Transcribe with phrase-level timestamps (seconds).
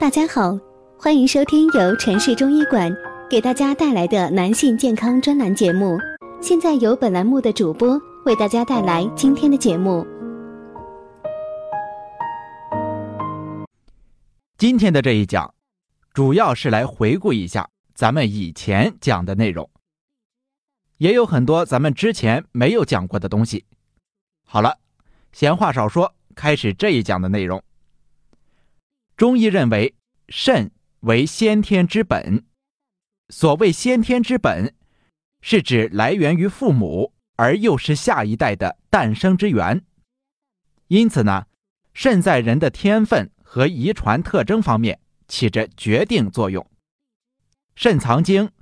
[0.00, 0.56] 大家好，
[0.96, 2.88] 欢迎收听由城市中医馆
[3.28, 5.98] 给大家带来的男性健康专栏节目。
[6.40, 10.06] 现在由本栏目的主播为大家带来今天的节目。
[14.56, 15.52] 今天的这一讲，
[16.14, 19.68] 主要是来回顾一下咱们以前讲的内容，
[20.98, 23.64] 也有很多咱们之前没有讲过的东西。
[24.46, 24.78] 好了，
[25.32, 27.60] 闲话少说，开始这一讲的内容。
[29.18, 29.96] 中医认为，
[30.28, 32.44] 肾为先天之本。
[33.30, 34.72] 所谓先天之本，
[35.40, 39.84] 是指来源于父母，而又是下一代的诞生之源。
[40.86, 41.46] 因此呢，
[41.92, 46.64] 肾在人的天分和遗传特征方面起着决定作用。
[47.74, 48.52] 肾藏精，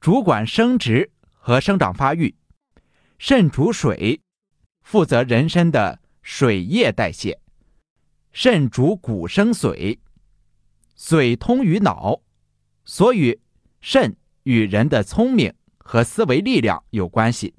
[0.00, 2.34] 主管生殖和生长发育。
[3.18, 4.22] 肾主水，
[4.80, 7.38] 负责人身的水液代谢。
[8.32, 9.98] 肾主骨生髓，
[10.96, 12.20] 髓通于脑，
[12.84, 13.40] 所以
[13.80, 17.54] 肾与人的聪明和思维力量有关系。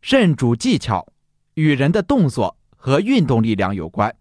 [0.00, 1.12] 肾主技巧，
[1.54, 4.16] 与人的动作和运动力量有关。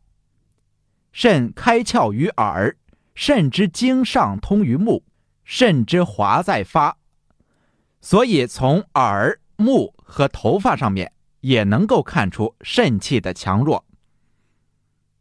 [1.13, 2.77] 肾开窍于耳，
[3.15, 5.03] 肾之精上通于目，
[5.45, 6.97] 肾之华在发，
[8.01, 13.86] 所以从耳、目和头发上面也能够看出肾气的强弱。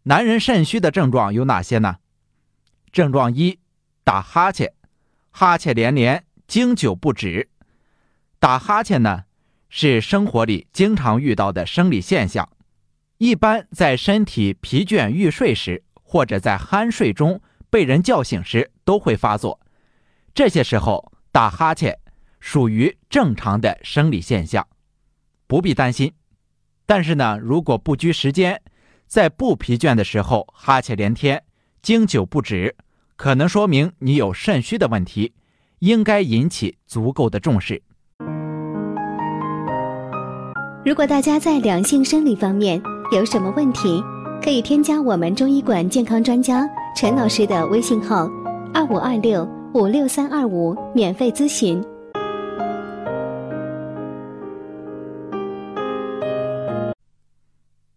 [0.08, 1.96] 男人肾虚的症状有哪些呢？
[2.92, 3.58] 症状一：
[4.04, 4.72] 打哈欠，
[5.32, 7.48] 哈欠连连，经久不止。
[8.38, 9.24] 打哈欠呢，
[9.68, 12.48] 是生活里经常遇到的生理现象，
[13.18, 19.58] 一般在身体疲倦欲睡时，或者在酣睡中被人叫醒时都会发作。
[20.32, 21.98] 这些时候打哈欠
[22.38, 24.68] 属于正常的生理现象，
[25.48, 26.14] 不必担心。
[26.86, 28.62] 但是呢，如果不拘时间，
[29.06, 31.42] 在不疲倦的时候哈欠连天，
[31.80, 32.74] 经久不止，
[33.16, 35.32] 可能说明你有肾虚的问题，
[35.78, 37.82] 应该引起足够的重视。
[40.84, 42.80] 如果大家在两性生理方面
[43.12, 44.02] 有什么问题，
[44.42, 48.28] 可以添加我们中医馆健康专家陈老师的微信号：
[48.72, 51.82] 二五二六五六三二五，免费咨询。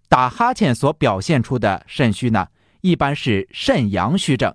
[0.10, 2.48] 打哈欠所表现出的肾虚呢，
[2.82, 4.54] 一般是肾阳虚症。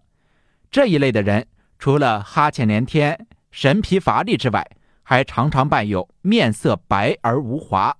[0.68, 1.46] 这一类的人，
[1.78, 4.68] 除了哈欠连天、神疲乏力之外，
[5.04, 7.96] 还常常伴有面色白而无华、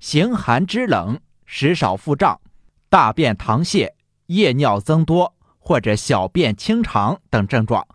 [0.00, 2.40] 形寒肢冷、食少腹胀、
[2.88, 3.88] 大便溏泻、
[4.26, 7.86] 夜尿增多或者小便清长等症状。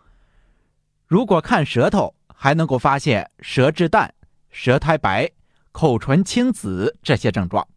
[1.05, 4.13] 如果看舌头，还能够发现舌质淡、
[4.49, 5.29] 舌苔白、
[5.73, 7.67] 口唇青紫这些症状。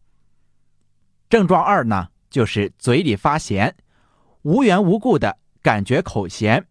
[1.28, 3.75] 症状二呢，就是嘴里发咸，
[4.42, 6.69] 无缘无故的感觉口咸。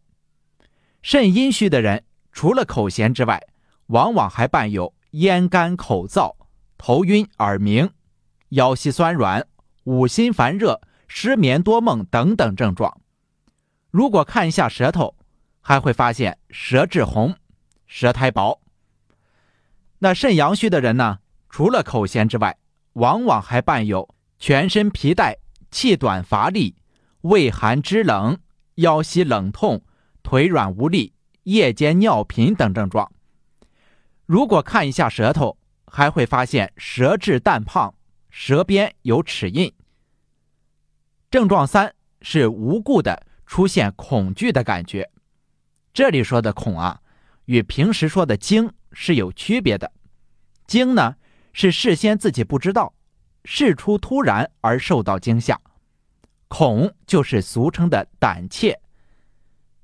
[1.02, 3.46] 肾阴虚的人，除了口咸之外，
[3.88, 6.36] 往往还伴有咽干口燥、
[6.78, 7.92] 头晕耳鸣、
[8.50, 9.46] 腰膝酸软、
[9.84, 13.02] 五心烦热、失眠多梦等等症状。
[13.92, 15.18] 如果看一下舌头，
[15.60, 17.36] 还会发现舌质红、
[17.88, 18.62] 舌苔薄。
[20.00, 22.58] 那肾阳虚的人呢，除了口咸之外，
[22.94, 24.15] 往往还伴有。
[24.46, 25.40] 全身皮带、
[25.72, 26.76] 气短乏力、
[27.22, 28.38] 畏寒肢冷、
[28.76, 29.84] 腰膝冷痛、
[30.22, 33.12] 腿软无力、夜间尿频等症状。
[34.28, 35.58] 如果看一下舌头，
[35.88, 37.92] 还会发现舌质淡胖，
[38.30, 39.74] 舌边有齿印。
[41.32, 45.10] 症状三是无故的出现恐惧的感觉。
[45.92, 47.02] 这里说的恐啊，
[47.46, 49.92] 与平时说的惊是有区别的。
[50.68, 51.16] 惊呢，
[51.52, 52.94] 是事先自己不知道。
[53.46, 55.62] 事出突然而受到惊吓，
[56.48, 58.82] 恐就是俗称的胆怯。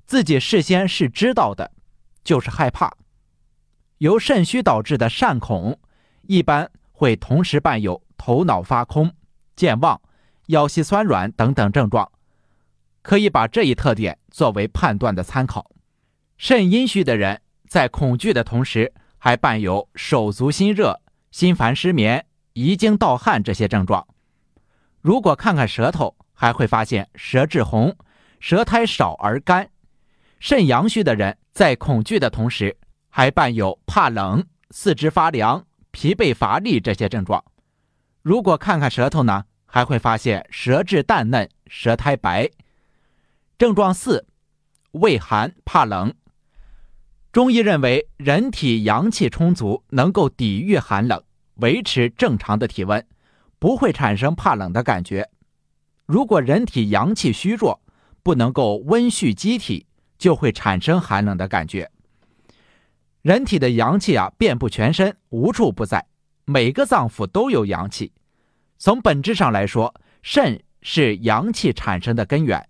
[0.04, 1.70] 自己事先是知道的，
[2.22, 2.92] 就是害怕。
[3.98, 5.78] 由肾虚导致的善恐，
[6.22, 9.14] 一般会同时伴有头脑发空、
[9.54, 10.02] 健忘、
[10.48, 12.10] 腰膝酸软等等症状，
[13.00, 15.70] 可以把这一特点作为判断的参考。
[16.36, 21.00] 肾阴虚的人在恐惧的同时，还伴有手足心热、
[21.30, 22.26] 心烦失眠。
[22.54, 24.06] 遗精盗汗这些症状，
[25.00, 27.96] 如果看看舌头，还会发现舌质红、
[28.40, 29.70] 舌苔少而干。
[30.38, 32.76] 肾阳虚的人在恐惧的同时，
[33.08, 37.42] 还伴有怕冷、四肢发凉、疲惫乏力这些症状。
[38.22, 42.50] 如果看看舌头呢，还会发现舌质淡嫩、舌苔白。
[43.56, 44.26] 症状四，
[44.92, 46.12] 畏寒怕冷。
[47.32, 51.22] 中医认为，人体阳气充足，能够抵御寒冷。
[51.56, 53.06] 维持正常的体温，
[53.58, 55.28] 不会产生怕冷的感觉。
[56.06, 57.80] 如果人体阳气虚弱，
[58.22, 59.86] 不能够温煦机体，
[60.18, 61.90] 就会产生寒冷的感觉。
[63.22, 66.06] 人体的阳气啊，遍布全身，无处不在，
[66.44, 68.12] 每个脏腑都有阳气。
[68.78, 72.68] 从本质上来说，肾是阳气产生的根源，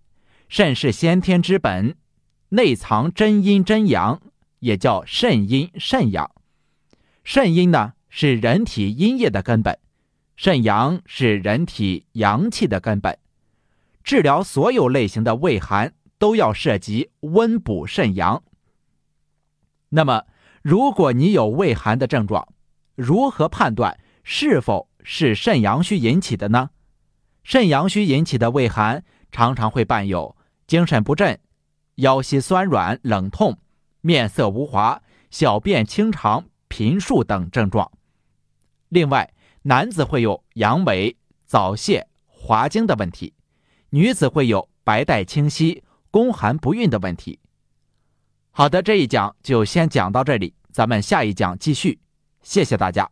[0.49, 1.97] 肾是先天之本，
[2.51, 4.21] 内藏真阴真阳，
[4.59, 6.31] 也叫肾阴肾阳。
[7.25, 9.75] 肾阴呢，是人体阴液的根本；
[10.37, 13.19] 肾阳是人体阳气的根本。
[14.05, 18.43] 治疗所有类型的胃寒，都要涉及温补肾阳。
[19.89, 20.25] 那么，
[20.61, 22.47] 如果你有胃寒的症状，
[22.97, 26.69] 如何判断是否是肾阳虚引起的呢？
[27.43, 30.37] 肾阳虚引起的胃寒常常会伴有
[30.67, 31.41] 精神不振、
[31.95, 33.57] 腰膝酸软、冷痛、
[34.03, 35.01] 面色无华、
[35.31, 37.91] 小便清长、频数等症状。
[38.93, 41.17] 另外，男子会有阳痿、
[41.47, 43.33] 早泄、滑精的问题；
[43.89, 47.39] 女子会有白带清晰、宫寒不孕的问题。
[48.51, 51.99] 好的，这一讲就先讲到这里，咱们下一讲继续。
[52.43, 53.11] 谢谢大家。